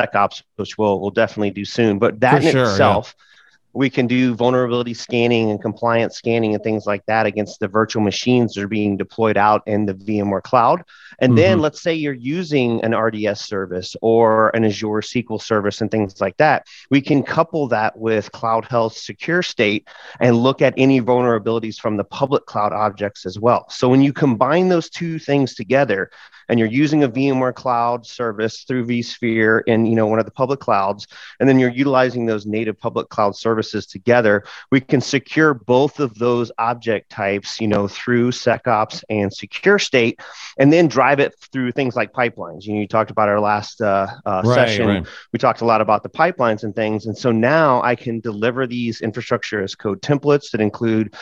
which 0.56 0.78
we'll 0.78 1.00
we'll 1.00 1.10
definitely 1.10 1.50
do 1.50 1.64
soon. 1.64 1.98
But 1.98 2.20
that 2.20 2.42
For 2.42 2.46
in 2.48 2.52
sure, 2.52 2.62
itself, 2.64 3.14
yeah. 3.18 3.24
We 3.72 3.88
can 3.88 4.06
do 4.06 4.34
vulnerability 4.34 4.94
scanning 4.94 5.50
and 5.50 5.62
compliance 5.62 6.16
scanning 6.16 6.54
and 6.54 6.62
things 6.62 6.86
like 6.86 7.04
that 7.06 7.26
against 7.26 7.60
the 7.60 7.68
virtual 7.68 8.02
machines 8.02 8.54
that 8.54 8.64
are 8.64 8.68
being 8.68 8.96
deployed 8.96 9.36
out 9.36 9.62
in 9.66 9.86
the 9.86 9.94
VMware 9.94 10.42
cloud. 10.42 10.82
And 11.20 11.30
mm-hmm. 11.30 11.36
then 11.36 11.58
let's 11.60 11.80
say 11.80 11.94
you're 11.94 12.12
using 12.12 12.82
an 12.82 12.96
RDS 12.96 13.40
service 13.40 13.94
or 14.02 14.50
an 14.56 14.64
Azure 14.64 15.02
SQL 15.02 15.40
service 15.40 15.80
and 15.80 15.90
things 15.90 16.20
like 16.20 16.36
that. 16.38 16.66
We 16.90 17.00
can 17.00 17.22
couple 17.22 17.68
that 17.68 17.96
with 17.96 18.32
Cloud 18.32 18.64
Health 18.64 18.96
Secure 18.96 19.42
State 19.42 19.88
and 20.18 20.36
look 20.36 20.62
at 20.62 20.74
any 20.76 21.00
vulnerabilities 21.00 21.78
from 21.78 21.96
the 21.96 22.04
public 22.04 22.46
cloud 22.46 22.72
objects 22.72 23.24
as 23.24 23.38
well. 23.38 23.66
So 23.70 23.88
when 23.88 24.02
you 24.02 24.12
combine 24.12 24.68
those 24.68 24.90
two 24.90 25.18
things 25.18 25.54
together, 25.54 26.10
and 26.48 26.58
you're 26.58 26.68
using 26.68 27.04
a 27.04 27.08
VMware 27.08 27.54
cloud 27.54 28.04
service 28.04 28.64
through 28.64 28.84
vSphere 28.84 29.62
in 29.68 29.86
you 29.86 29.94
know 29.94 30.08
one 30.08 30.18
of 30.18 30.24
the 30.24 30.32
public 30.32 30.58
clouds, 30.58 31.06
and 31.38 31.48
then 31.48 31.60
you're 31.60 31.70
utilizing 31.70 32.26
those 32.26 32.44
native 32.44 32.76
public 32.76 33.08
cloud 33.08 33.36
services 33.36 33.59
together, 33.62 34.44
we 34.70 34.80
can 34.80 35.00
secure 35.00 35.54
both 35.54 36.00
of 36.00 36.14
those 36.16 36.50
object 36.58 37.10
types, 37.10 37.60
you 37.60 37.68
know, 37.68 37.88
through 37.88 38.30
SecOps 38.30 39.02
and 39.08 39.32
Secure 39.32 39.78
State, 39.78 40.20
and 40.58 40.72
then 40.72 40.88
drive 40.88 41.20
it 41.20 41.34
through 41.52 41.72
things 41.72 41.96
like 41.96 42.12
pipelines. 42.12 42.64
You 42.64 42.74
know, 42.74 42.80
you 42.80 42.88
talked 42.88 43.10
about 43.10 43.28
our 43.28 43.40
last 43.40 43.80
uh, 43.80 44.06
uh, 44.26 44.42
right, 44.44 44.54
session. 44.54 44.86
Right. 44.86 45.06
We 45.32 45.38
talked 45.38 45.60
a 45.60 45.66
lot 45.66 45.80
about 45.80 46.02
the 46.02 46.08
pipelines 46.08 46.64
and 46.64 46.74
things, 46.74 47.06
and 47.06 47.16
so 47.16 47.32
now 47.32 47.82
I 47.82 47.94
can 47.94 48.20
deliver 48.20 48.66
these 48.66 49.00
infrastructure 49.00 49.62
as 49.62 49.74
code 49.74 50.02
templates 50.02 50.50
that 50.50 50.60
include 50.60 51.14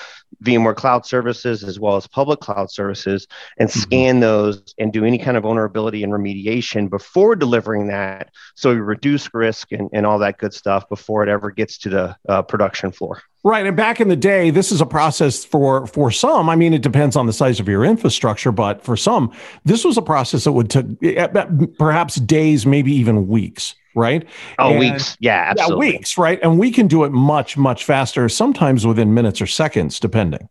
VMware 0.44 0.76
Cloud 0.76 1.06
services 1.06 1.64
as 1.64 1.80
well 1.80 1.96
as 1.96 2.06
public 2.06 2.40
cloud 2.40 2.70
services, 2.70 3.26
and 3.58 3.68
mm-hmm. 3.68 3.80
scan 3.80 4.20
those 4.20 4.74
and 4.78 4.92
do 4.92 5.04
any 5.04 5.18
kind 5.18 5.36
of 5.36 5.42
vulnerability 5.42 6.02
and 6.02 6.12
remediation 6.12 6.88
before 6.90 7.36
delivering 7.36 7.88
that 7.88 8.30
so 8.54 8.70
we 8.70 8.80
reduce 8.80 9.32
risk 9.34 9.72
and, 9.72 9.88
and 9.92 10.06
all 10.06 10.18
that 10.18 10.38
good 10.38 10.52
stuff 10.52 10.88
before 10.88 11.22
it 11.22 11.28
ever 11.28 11.50
gets 11.50 11.78
to 11.78 11.88
the 11.88 12.16
uh, 12.28 12.42
production 12.42 12.92
floor 12.92 13.22
right 13.44 13.66
and 13.66 13.76
back 13.76 14.00
in 14.00 14.08
the 14.08 14.16
day 14.16 14.50
this 14.50 14.70
is 14.70 14.80
a 14.80 14.86
process 14.86 15.44
for 15.44 15.86
for 15.86 16.10
some 16.10 16.48
i 16.48 16.56
mean 16.56 16.74
it 16.74 16.82
depends 16.82 17.16
on 17.16 17.26
the 17.26 17.32
size 17.32 17.60
of 17.60 17.68
your 17.68 17.84
infrastructure 17.84 18.52
but 18.52 18.82
for 18.82 18.96
some 18.96 19.32
this 19.64 19.84
was 19.84 19.96
a 19.96 20.02
process 20.02 20.44
that 20.44 20.52
would 20.52 20.70
take 20.70 20.86
eh, 21.02 21.26
perhaps 21.78 22.16
days 22.16 22.66
maybe 22.66 22.92
even 22.92 23.28
weeks 23.28 23.74
right? 23.94 24.26
Oh, 24.60 24.70
and, 24.70 24.78
weeks. 24.78 25.16
Yeah, 25.18 25.48
absolutely. 25.50 25.86
Yeah, 25.88 25.92
weeks, 25.92 26.16
right? 26.16 26.38
And 26.42 26.58
we 26.58 26.70
can 26.70 26.86
do 26.86 27.02
it 27.02 27.10
much, 27.10 27.56
much 27.56 27.84
faster, 27.84 28.28
sometimes 28.28 28.86
within 28.86 29.12
minutes 29.12 29.42
or 29.42 29.46
seconds, 29.46 29.98
depending. 29.98 30.48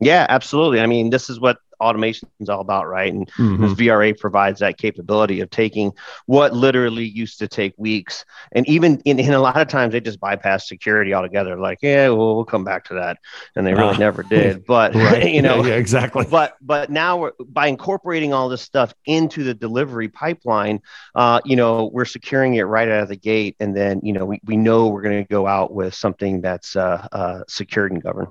Yeah, 0.00 0.26
absolutely. 0.28 0.80
I 0.80 0.86
mean, 0.86 1.10
this 1.10 1.30
is 1.30 1.38
what 1.38 1.58
automation 1.80 2.28
is 2.40 2.48
all 2.48 2.60
about, 2.60 2.88
right? 2.88 3.12
And 3.12 3.30
mm-hmm. 3.32 3.62
this 3.62 3.74
VRA 3.74 4.18
provides 4.18 4.60
that 4.60 4.78
capability 4.78 5.40
of 5.40 5.50
taking 5.50 5.92
what 6.26 6.52
literally 6.52 7.04
used 7.04 7.38
to 7.38 7.48
take 7.48 7.74
weeks, 7.76 8.24
and 8.52 8.68
even 8.68 9.00
in, 9.04 9.18
in 9.18 9.32
a 9.32 9.40
lot 9.40 9.56
of 9.56 9.68
times 9.68 9.92
they 9.92 10.00
just 10.00 10.20
bypass 10.20 10.68
security 10.68 11.14
altogether. 11.14 11.58
Like, 11.58 11.78
yeah, 11.82 12.08
well, 12.08 12.36
we'll 12.36 12.44
come 12.44 12.64
back 12.64 12.84
to 12.86 12.94
that, 12.94 13.18
and 13.56 13.66
they 13.66 13.74
really 13.74 13.94
uh, 13.94 13.98
never 13.98 14.22
did. 14.22 14.64
But 14.64 14.94
right. 14.94 15.30
you 15.32 15.42
know, 15.42 15.62
yeah, 15.62 15.70
yeah, 15.70 15.76
exactly. 15.76 16.26
But 16.30 16.56
but 16.60 16.90
now 16.90 17.30
by 17.48 17.68
incorporating 17.68 18.32
all 18.32 18.48
this 18.48 18.62
stuff 18.62 18.94
into 19.06 19.44
the 19.44 19.54
delivery 19.54 20.08
pipeline, 20.08 20.80
uh, 21.14 21.40
you 21.44 21.56
know, 21.56 21.90
we're 21.92 22.04
securing 22.04 22.54
it 22.54 22.62
right 22.62 22.88
out 22.88 23.02
of 23.02 23.08
the 23.08 23.16
gate, 23.16 23.56
and 23.60 23.76
then 23.76 24.00
you 24.02 24.12
know 24.12 24.24
we 24.24 24.40
we 24.44 24.56
know 24.56 24.88
we're 24.88 25.02
going 25.02 25.22
to 25.24 25.28
go 25.28 25.46
out 25.46 25.72
with 25.72 25.94
something 25.94 26.40
that's 26.40 26.76
uh, 26.76 27.06
uh, 27.12 27.42
secured 27.48 27.92
and 27.92 28.02
governed. 28.02 28.28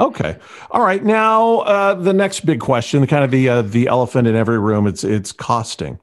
Okay. 0.00 0.36
All 0.70 0.82
right. 0.82 1.04
Now, 1.04 1.58
uh, 1.58 1.94
the 1.94 2.14
next 2.14 2.46
big 2.46 2.58
question, 2.58 3.06
kind 3.06 3.22
of 3.22 3.30
the 3.30 3.48
uh, 3.48 3.62
the 3.62 3.86
elephant 3.86 4.26
in 4.26 4.34
every 4.34 4.58
room, 4.58 4.86
it's 4.86 5.04
it's 5.04 5.30
costing. 5.30 6.00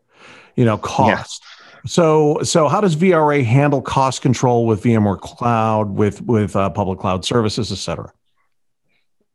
You 0.55 0.65
know, 0.65 0.77
cost. 0.77 1.43
Yeah. 1.43 1.81
So 1.87 2.39
so 2.43 2.67
how 2.67 2.79
does 2.79 2.95
VRA 2.95 3.43
handle 3.43 3.81
cost 3.81 4.21
control 4.21 4.65
with 4.67 4.83
VMware 4.83 5.19
Cloud, 5.19 5.89
with 5.89 6.21
with 6.21 6.55
uh, 6.55 6.69
public 6.69 6.99
cloud 6.99 7.25
services, 7.25 7.71
et 7.71 7.77
cetera? 7.77 8.13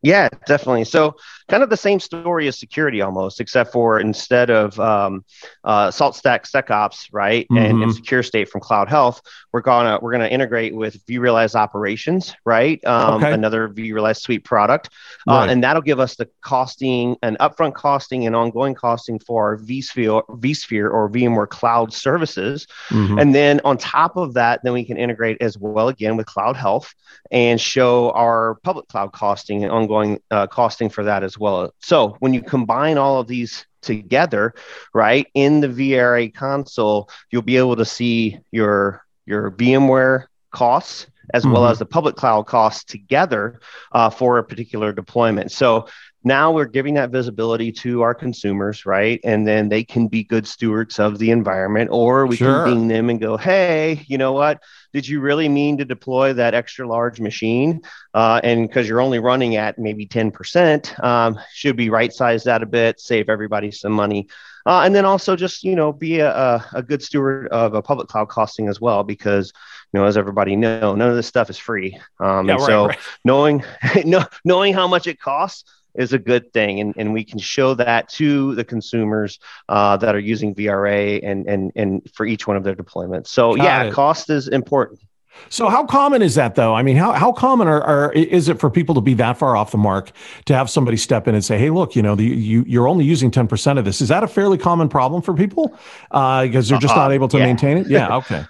Yeah, 0.02 0.28
definitely. 0.46 0.84
So, 0.84 1.14
kind 1.52 1.62
of 1.62 1.70
the 1.70 1.76
same 1.76 2.00
story 2.00 2.48
as 2.48 2.58
security 2.58 3.00
almost, 3.00 3.40
except 3.40 3.72
for 3.72 4.00
instead 4.00 4.50
of 4.50 4.78
um, 4.80 5.24
uh, 5.64 5.90
Salt 5.90 6.16
Stack 6.16 6.44
SecOps, 6.44 7.08
right, 7.12 7.44
mm-hmm. 7.44 7.64
and, 7.64 7.82
and. 7.82 7.92
Secure 7.92 8.22
State 8.22 8.48
from 8.48 8.62
Cloud 8.62 8.88
Health, 8.88 9.20
we're 9.52 9.60
gonna 9.60 9.98
we're 10.00 10.12
gonna 10.12 10.26
integrate 10.26 10.74
with 10.74 11.04
vRealize 11.06 11.54
Operations, 11.54 12.34
right? 12.44 12.82
Um, 12.86 13.22
okay. 13.22 13.32
Another 13.32 13.68
vRealize 13.68 14.18
suite 14.18 14.44
product, 14.44 14.88
uh, 15.28 15.46
and 15.48 15.62
that'll 15.62 15.82
give 15.82 16.00
us 16.00 16.16
the 16.16 16.28
costing 16.40 17.16
and 17.22 17.38
upfront 17.38 17.74
costing 17.74 18.26
and 18.26 18.34
ongoing 18.34 18.74
costing 18.74 19.18
for 19.18 19.44
our 19.44 19.56
vSphere, 19.58 20.26
vSphere 20.26 20.90
or 20.90 21.10
VMware 21.10 21.48
Cloud 21.48 21.92
services, 21.92 22.66
mm-hmm. 22.88 23.18
and 23.18 23.34
then 23.34 23.60
on 23.64 23.76
top 23.76 24.16
of 24.16 24.34
that, 24.34 24.60
then 24.64 24.72
we 24.72 24.84
can 24.84 24.96
integrate 24.96 25.36
as 25.42 25.58
well 25.58 25.88
again 25.88 26.16
with 26.16 26.26
Cloud 26.26 26.56
Health 26.56 26.94
and 27.30 27.60
show 27.60 28.10
our 28.12 28.56
public 28.64 28.88
cloud 28.88 29.12
costing 29.12 29.62
and 29.62 29.70
ongoing 29.70 29.92
ongoing 29.92 30.20
uh, 30.30 30.46
costing 30.46 30.88
for 30.88 31.04
that 31.04 31.22
as 31.22 31.38
well. 31.38 31.41
So 31.80 32.16
when 32.20 32.34
you 32.34 32.42
combine 32.42 32.98
all 32.98 33.20
of 33.20 33.26
these 33.26 33.66
together, 33.80 34.54
right, 34.94 35.26
in 35.34 35.60
the 35.60 35.68
VRA 35.68 36.32
console, 36.32 37.10
you'll 37.30 37.42
be 37.42 37.56
able 37.56 37.76
to 37.76 37.84
see 37.84 38.38
your 38.50 39.04
your 39.26 39.50
VMware 39.50 40.26
costs 40.50 41.06
as 41.32 41.44
mm-hmm. 41.44 41.52
well 41.52 41.66
as 41.66 41.78
the 41.78 41.86
public 41.86 42.16
cloud 42.16 42.46
costs 42.46 42.84
together 42.84 43.60
uh, 43.92 44.10
for 44.10 44.38
a 44.38 44.44
particular 44.44 44.92
deployment. 44.92 45.52
So 45.52 45.88
now 46.24 46.52
we're 46.52 46.66
giving 46.66 46.94
that 46.94 47.10
visibility 47.10 47.72
to 47.72 48.02
our 48.02 48.14
consumers, 48.14 48.86
right? 48.86 49.20
And 49.24 49.46
then 49.46 49.68
they 49.68 49.84
can 49.84 50.08
be 50.08 50.22
good 50.22 50.46
stewards 50.46 50.98
of 50.98 51.18
the 51.18 51.30
environment, 51.30 51.90
or 51.92 52.26
we 52.26 52.36
sure. 52.36 52.64
can 52.64 52.74
ding 52.74 52.88
them 52.88 53.10
and 53.10 53.20
go, 53.20 53.36
hey, 53.36 54.04
you 54.06 54.18
know 54.18 54.32
what? 54.32 54.62
Did 54.92 55.08
you 55.08 55.20
really 55.20 55.48
mean 55.48 55.78
to 55.78 55.84
deploy 55.84 56.32
that 56.34 56.54
extra 56.54 56.86
large 56.86 57.20
machine? 57.20 57.80
Uh, 58.14 58.40
and 58.44 58.68
because 58.68 58.88
you're 58.88 59.00
only 59.00 59.18
running 59.18 59.56
at 59.56 59.78
maybe 59.78 60.06
10%, 60.06 61.02
um, 61.02 61.40
should 61.52 61.76
be 61.76 61.90
right 61.90 62.12
sized 62.12 62.44
that 62.44 62.62
a 62.62 62.66
bit, 62.66 63.00
save 63.00 63.28
everybody 63.28 63.70
some 63.70 63.92
money. 63.92 64.28
Uh, 64.64 64.82
and 64.82 64.94
then 64.94 65.04
also 65.04 65.34
just, 65.34 65.64
you 65.64 65.74
know, 65.74 65.92
be 65.92 66.20
a, 66.20 66.64
a 66.72 66.82
good 66.82 67.02
steward 67.02 67.48
of 67.48 67.74
a 67.74 67.82
public 67.82 68.06
cloud 68.08 68.28
costing 68.28 68.68
as 68.68 68.80
well, 68.80 69.02
because 69.02 69.52
you 69.92 70.00
know, 70.00 70.06
as 70.06 70.16
everybody 70.16 70.56
know, 70.56 70.94
none 70.94 71.10
of 71.10 71.16
this 71.16 71.26
stuff 71.26 71.50
is 71.50 71.58
free. 71.58 71.98
Um, 72.20 72.46
yeah, 72.46 72.54
and 72.54 72.60
right, 72.60 72.66
so 72.66 72.86
right. 72.86 72.98
knowing, 73.24 73.64
knowing 74.44 74.72
how 74.72 74.86
much 74.86 75.06
it 75.06 75.20
costs 75.20 75.64
is 75.94 76.12
a 76.12 76.18
good 76.18 76.52
thing, 76.52 76.80
and, 76.80 76.94
and 76.96 77.12
we 77.12 77.24
can 77.24 77.38
show 77.38 77.74
that 77.74 78.08
to 78.10 78.54
the 78.54 78.64
consumers 78.64 79.38
uh, 79.68 79.96
that 79.98 80.14
are 80.14 80.20
using 80.20 80.54
VRA 80.54 81.20
and 81.22 81.46
and 81.46 81.72
and 81.76 82.10
for 82.14 82.26
each 82.26 82.46
one 82.46 82.56
of 82.56 82.64
their 82.64 82.74
deployments. 82.74 83.28
So 83.28 83.54
Got 83.56 83.64
yeah, 83.64 83.82
it. 83.84 83.92
cost 83.92 84.30
is 84.30 84.48
important. 84.48 85.00
So 85.48 85.68
how 85.68 85.84
common 85.84 86.22
is 86.22 86.34
that 86.36 86.54
though? 86.54 86.74
I 86.74 86.82
mean, 86.82 86.96
how, 86.96 87.12
how 87.12 87.32
common 87.32 87.68
are, 87.68 87.82
are, 87.82 88.12
is 88.12 88.48
it 88.48 88.60
for 88.60 88.70
people 88.70 88.94
to 88.94 89.00
be 89.00 89.14
that 89.14 89.38
far 89.38 89.56
off 89.56 89.70
the 89.70 89.78
mark 89.78 90.12
to 90.46 90.54
have 90.54 90.70
somebody 90.70 90.96
step 90.96 91.26
in 91.28 91.34
and 91.34 91.44
say, 91.44 91.58
Hey, 91.58 91.70
look, 91.70 91.96
you 91.96 92.02
know, 92.02 92.14
the, 92.14 92.24
you, 92.24 92.64
you're 92.66 92.88
only 92.88 93.04
using 93.04 93.30
10% 93.30 93.78
of 93.78 93.84
this. 93.84 94.00
Is 94.00 94.08
that 94.08 94.22
a 94.22 94.28
fairly 94.28 94.58
common 94.58 94.88
problem 94.88 95.22
for 95.22 95.34
people? 95.34 95.76
Uh, 96.10 96.44
because 96.44 96.68
they're 96.68 96.78
just 96.78 96.94
uh, 96.94 96.98
not 96.98 97.12
able 97.12 97.28
to 97.28 97.38
yeah. 97.38 97.46
maintain 97.46 97.78
it. 97.78 97.86
Yeah. 97.88 98.08
Okay. 98.22 98.44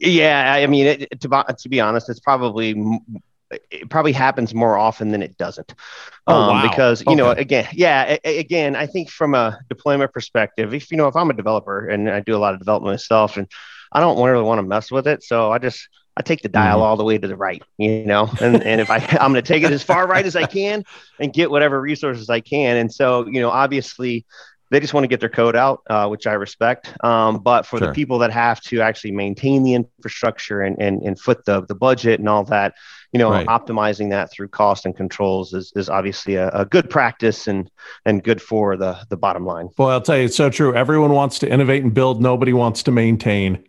yeah. 0.00 0.52
I 0.54 0.66
mean, 0.68 0.86
it, 0.86 1.20
to, 1.20 1.44
to 1.58 1.68
be 1.68 1.80
honest, 1.80 2.08
it's 2.08 2.20
probably 2.20 2.74
it 3.50 3.88
probably 3.88 4.12
happens 4.12 4.54
more 4.54 4.76
often 4.76 5.10
than 5.10 5.22
it 5.22 5.36
doesn't. 5.36 5.74
Oh, 6.26 6.34
um, 6.34 6.48
wow. 6.48 6.68
Because, 6.68 7.00
you 7.00 7.12
okay. 7.12 7.16
know, 7.16 7.30
again, 7.30 7.68
yeah, 7.72 8.16
a, 8.24 8.38
again, 8.38 8.76
I 8.76 8.86
think 8.86 9.10
from 9.10 9.34
a 9.34 9.58
deployment 9.68 10.12
perspective, 10.12 10.74
if, 10.74 10.90
you 10.90 10.96
know, 10.96 11.08
if 11.08 11.16
I'm 11.16 11.30
a 11.30 11.34
developer 11.34 11.88
and 11.88 12.10
I 12.10 12.20
do 12.20 12.36
a 12.36 12.38
lot 12.38 12.54
of 12.54 12.60
development 12.60 12.92
myself 12.92 13.36
and 13.36 13.50
I 13.92 14.00
don't 14.00 14.22
really 14.22 14.42
want 14.42 14.58
to 14.58 14.62
mess 14.62 14.90
with 14.90 15.06
it. 15.06 15.22
So 15.22 15.50
I 15.50 15.58
just, 15.58 15.88
I 16.16 16.22
take 16.22 16.42
the 16.42 16.48
dial 16.48 16.78
mm-hmm. 16.78 16.82
all 16.82 16.96
the 16.96 17.04
way 17.04 17.16
to 17.16 17.28
the 17.28 17.36
right, 17.36 17.62
you 17.78 18.04
know, 18.04 18.28
and, 18.40 18.62
and 18.62 18.80
if 18.80 18.90
I, 18.90 18.96
I'm 19.20 19.32
going 19.32 19.42
to 19.42 19.42
take 19.42 19.62
it 19.62 19.72
as 19.72 19.82
far 19.82 20.06
right 20.06 20.26
as 20.26 20.36
I 20.36 20.46
can 20.46 20.84
and 21.18 21.32
get 21.32 21.50
whatever 21.50 21.80
resources 21.80 22.28
I 22.28 22.40
can. 22.40 22.76
And 22.76 22.92
so, 22.92 23.26
you 23.26 23.40
know, 23.40 23.50
obviously 23.50 24.26
they 24.70 24.80
just 24.80 24.92
want 24.94 25.04
to 25.04 25.08
get 25.08 25.20
their 25.20 25.28
code 25.28 25.56
out, 25.56 25.82
uh, 25.88 26.08
which 26.08 26.26
I 26.26 26.34
respect. 26.34 26.92
Um, 27.04 27.38
but 27.38 27.66
for 27.66 27.78
sure. 27.78 27.88
the 27.88 27.94
people 27.94 28.18
that 28.18 28.30
have 28.30 28.60
to 28.62 28.80
actually 28.80 29.12
maintain 29.12 29.62
the 29.62 29.74
infrastructure 29.74 30.60
and, 30.60 30.76
and, 30.78 31.02
and 31.02 31.18
foot 31.18 31.44
the, 31.44 31.64
the 31.66 31.74
budget 31.74 32.20
and 32.20 32.28
all 32.28 32.44
that, 32.44 32.74
you 33.12 33.18
know, 33.18 33.30
right. 33.30 33.46
optimizing 33.46 34.10
that 34.10 34.30
through 34.30 34.48
cost 34.48 34.84
and 34.84 34.94
controls 34.94 35.54
is, 35.54 35.72
is 35.74 35.88
obviously 35.88 36.34
a, 36.34 36.50
a, 36.50 36.66
good 36.66 36.90
practice 36.90 37.46
and, 37.46 37.70
and 38.04 38.22
good 38.22 38.42
for 38.42 38.76
the, 38.76 38.98
the 39.08 39.16
bottom 39.16 39.46
line. 39.46 39.68
Well, 39.78 39.88
I'll 39.88 40.02
tell 40.02 40.18
you, 40.18 40.24
it's 40.24 40.36
so 40.36 40.50
true. 40.50 40.74
Everyone 40.74 41.12
wants 41.12 41.38
to 41.40 41.50
innovate 41.50 41.82
and 41.82 41.94
build. 41.94 42.20
Nobody 42.20 42.52
wants 42.52 42.82
to 42.82 42.90
maintain 42.90 43.64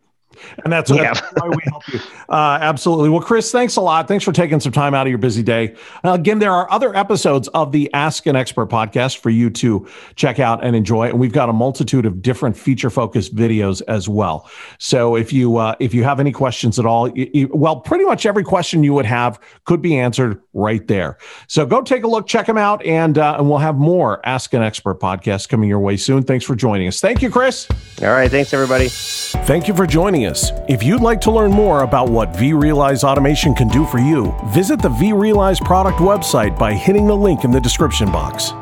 and 0.64 0.72
that's, 0.72 0.90
yeah. 0.90 1.14
that's 1.14 1.34
why 1.34 1.48
we 1.50 1.58
help 1.66 1.88
you. 1.88 2.00
Uh, 2.30 2.58
absolutely. 2.62 3.10
Well, 3.10 3.22
Chris, 3.22 3.52
thanks 3.52 3.76
a 3.76 3.82
lot. 3.82 4.08
Thanks 4.08 4.24
for 4.24 4.32
taking 4.32 4.60
some 4.60 4.72
time 4.72 4.94
out 4.94 5.08
of 5.08 5.10
your 5.10 5.18
busy 5.18 5.44
day. 5.44 5.76
Uh, 6.04 6.14
again, 6.14 6.40
there 6.40 6.52
are 6.52 6.70
other 6.72 6.96
episodes 6.96 7.48
of 7.50 7.72
the 7.72 7.90
Ask 7.94 8.26
an 8.28 8.36
Expert 8.36 8.70
podcast 8.70 9.18
for 9.18 9.30
you 9.30 9.50
to 9.50 9.88
check 10.16 10.40
out 10.40 10.64
and 10.64 10.76
enjoy, 10.76 11.10
and 11.10 11.20
we've 11.20 11.34
got 11.34 11.50
a 11.50 11.54
multitude 11.54 12.06
of 12.06 12.22
different 12.22 12.58
feature-focused 12.58 13.36
videos 13.36 13.82
as 13.88 14.08
well. 14.08 14.50
So 14.78 15.16
if 15.16 15.34
you 15.34 15.58
uh, 15.58 15.76
if 15.80 15.94
you 15.94 16.04
have 16.04 16.20
any 16.20 16.32
questions 16.32 16.80
at 16.80 16.86
all, 16.86 17.10
you, 17.10 17.30
you, 17.34 17.50
well, 17.54 17.80
pretty 17.80 18.06
much 18.06 18.26
every 18.26 18.44
question 18.44 18.84
you 18.84 18.94
would 18.94 19.06
have 19.06 19.40
could 19.66 19.82
be 19.82 19.98
answered 19.98 20.42
right 20.60 20.86
there. 20.88 21.18
So 21.48 21.66
go 21.66 21.82
take 21.82 22.04
a 22.04 22.08
look, 22.08 22.28
check 22.28 22.48
them 22.48 22.58
out, 22.58 22.84
and 22.86 23.18
uh, 23.18 23.36
and 23.38 23.50
we'll 23.50 23.60
have 23.60 23.76
more 23.76 24.26
Ask 24.26 24.54
an 24.54 24.64
Expert 24.64 25.00
podcast 25.00 25.50
coming 25.50 25.70
your 25.70 25.80
way 25.80 25.98
soon. 25.98 26.24
Thanks 26.24 26.46
for 26.46 26.56
joining 26.56 26.88
us. 26.88 27.00
Thank 27.00 27.22
you, 27.22 27.30
Chris. 27.30 27.68
All 28.02 28.08
right. 28.08 28.32
Thanks, 28.32 28.54
everybody. 28.54 28.88
Thank 28.90 29.68
you 29.68 29.76
for 29.76 29.86
joining 29.86 30.26
us 30.26 30.40
us. 30.40 30.52
If 30.68 30.84
you'd 30.84 31.02
like 31.02 31.22
to 31.22 31.32
learn 31.32 31.52
more 31.52 31.84
about 31.84 32.10
what 32.10 32.32
vRealize 32.34 33.04
Automation 33.04 33.54
can 33.54 33.68
do 33.68 33.86
for 33.86 34.00
you, 34.00 34.34
visit 34.54 34.82
the 34.82 34.90
vRealize 34.90 35.64
product 35.64 36.00
website 36.00 36.58
by 36.58 36.74
hitting 36.74 37.08
the 37.08 37.16
link 37.16 37.44
in 37.44 37.52
the 37.52 37.60
description 37.60 38.12
box. 38.12 38.54